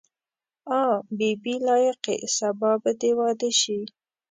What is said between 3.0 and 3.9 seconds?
دې واده شي.